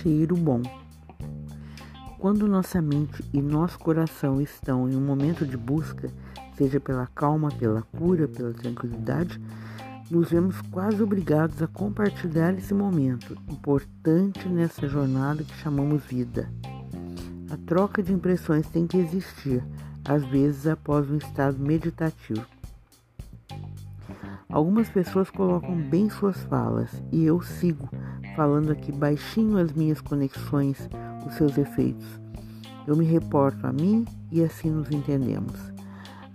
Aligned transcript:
cheiro 0.00 0.34
bom. 0.36 0.62
Quando 2.18 2.48
nossa 2.48 2.80
mente 2.80 3.24
e 3.32 3.40
nosso 3.40 3.78
coração 3.78 4.40
estão 4.40 4.88
em 4.88 4.96
um 4.96 5.00
momento 5.00 5.46
de 5.46 5.56
busca, 5.56 6.10
seja 6.56 6.80
pela 6.80 7.06
calma, 7.06 7.48
pela 7.50 7.82
cura, 7.82 8.28
pela 8.28 8.52
tranquilidade, 8.52 9.40
nos 10.10 10.30
vemos 10.30 10.60
quase 10.70 11.02
obrigados 11.02 11.62
a 11.62 11.66
compartilhar 11.66 12.52
esse 12.54 12.74
momento 12.74 13.36
importante 13.48 14.48
nessa 14.48 14.88
jornada 14.88 15.44
que 15.44 15.54
chamamos 15.58 16.02
vida. 16.04 16.50
A 17.50 17.56
troca 17.58 18.02
de 18.02 18.12
impressões 18.12 18.66
tem 18.68 18.86
que 18.86 18.96
existir, 18.96 19.62
às 20.04 20.24
vezes 20.24 20.66
após 20.66 21.10
um 21.10 21.16
estado 21.16 21.58
meditativo. 21.58 22.44
Algumas 24.50 24.88
pessoas 24.88 25.30
colocam 25.30 25.76
bem 25.76 26.10
suas 26.10 26.42
falas 26.44 26.90
e 27.12 27.24
eu 27.24 27.40
sigo 27.40 27.88
falando 28.34 28.72
aqui 28.72 28.90
baixinho 28.90 29.56
as 29.56 29.72
minhas 29.72 30.00
conexões, 30.00 30.88
os 31.26 31.34
seus 31.34 31.56
efeitos. 31.56 32.20
Eu 32.86 32.96
me 32.96 33.04
reporto 33.04 33.64
a 33.66 33.72
mim 33.72 34.04
e 34.32 34.42
assim 34.42 34.70
nos 34.70 34.90
entendemos. 34.90 35.54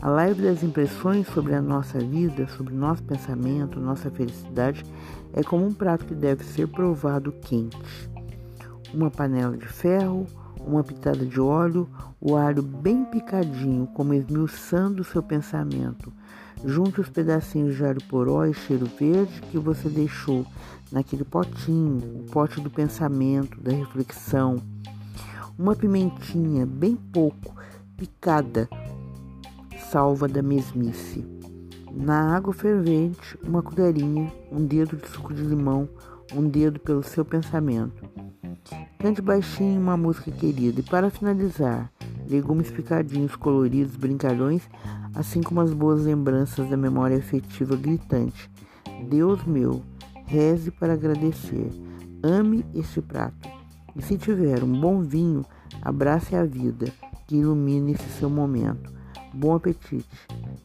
A 0.02 0.10
live 0.10 0.44
das 0.44 0.64
impressões 0.64 1.28
sobre 1.28 1.55
a 1.55 1.62
nossa 1.62 2.00
vida, 2.00 2.48
sobre 2.48 2.74
nosso 2.74 3.04
pensamento, 3.04 3.80
nossa 3.80 4.10
felicidade, 4.10 4.86
é 5.34 5.44
como 5.44 5.66
um 5.66 5.74
prato 5.74 6.05
que 6.05 6.16
deve 6.16 6.44
ser 6.44 6.68
provado 6.68 7.34
quente. 7.34 7.77
Uma 8.94 9.12
panela 9.12 9.58
de 9.58 9.68
ferro, 9.68 10.26
uma 10.66 10.84
pitada 10.84 11.26
de 11.26 11.40
óleo, 11.40 11.88
o 12.20 12.36
alho 12.36 12.62
bem 12.62 13.05
picadinho, 13.05 13.88
como 13.88 14.14
esmiuçando 14.14 15.02
o 15.02 15.05
seu 15.05 15.21
pensamento 15.21 16.12
Junte 16.63 16.99
os 16.99 17.10
pedacinhos 17.10 17.76
de 17.76 17.85
alho 17.85 18.04
poró 18.05 18.46
e 18.46 18.54
cheiro 18.54 18.86
verde 18.86 19.41
que 19.52 19.60
você 19.60 19.90
deixou 19.90 20.46
naquele 20.91 21.24
potinho, 21.24 22.21
o 22.21 22.32
pote 22.32 22.60
do 22.60 22.71
pensamento, 22.71 23.62
da 23.62 23.71
reflexão. 23.71 24.58
Uma 25.60 25.76
pimentinha, 25.76 26.66
bem 26.66 26.96
pouco, 26.96 27.55
picada, 27.98 28.68
salva 29.91 30.27
da 30.27 30.41
mesmice. 30.41 31.26
Na 31.91 32.36
água 32.36 32.54
fervente, 32.54 33.38
uma 33.43 33.62
colherinha, 33.62 34.34
um 34.52 34.66
dedo 34.66 34.98
de 34.98 35.08
suco 35.08 35.34
de 35.34 35.43
limão, 35.43 35.88
um 36.34 36.49
dedo 36.49 36.80
pelo 36.80 37.04
seu 37.04 37.24
pensamento. 37.24 38.05
Cante 39.06 39.22
baixinho 39.22 39.80
uma 39.80 39.96
música 39.96 40.32
querida 40.32 40.80
e 40.80 40.84
para 40.84 41.12
finalizar, 41.12 41.92
legumes 42.28 42.72
picadinhos 42.72 43.36
coloridos, 43.36 43.96
brincalhões, 43.96 44.64
assim 45.14 45.44
como 45.44 45.62
as 45.62 45.72
boas 45.72 46.02
lembranças 46.06 46.68
da 46.68 46.76
memória 46.76 47.16
afetiva 47.16 47.76
gritante. 47.76 48.50
Deus 49.08 49.46
meu, 49.46 49.84
reze 50.26 50.72
para 50.72 50.94
agradecer. 50.94 51.70
Ame 52.24 52.66
este 52.74 53.00
prato. 53.00 53.48
E 53.96 54.02
se 54.02 54.18
tiver 54.18 54.64
um 54.64 54.82
bom 54.82 55.04
vinho, 55.04 55.46
abrace 55.84 56.36
a 56.36 56.44
vida 56.44 56.92
que 57.28 57.36
ilumine 57.36 57.92
esse 57.92 58.10
seu 58.18 58.28
momento. 58.28 58.92
Bom 59.32 59.54
apetite. 59.54 60.10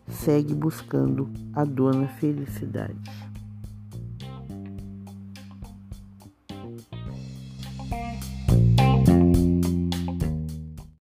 Segue 0.09 0.55
buscando 0.55 1.29
a 1.53 1.63
dona 1.63 2.09
felicidade. 2.09 2.97